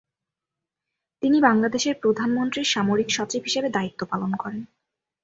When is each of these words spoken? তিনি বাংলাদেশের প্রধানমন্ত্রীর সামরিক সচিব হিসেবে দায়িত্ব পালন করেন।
তিনি 1.23 1.37
বাংলাদেশের 1.41 1.95
প্রধানমন্ত্রীর 2.01 2.71
সামরিক 2.73 3.09
সচিব 3.09 3.41
হিসেবে 3.43 3.69
দায়িত্ব 3.69 4.01
পালন 4.05 4.31
করেন। 4.35 4.61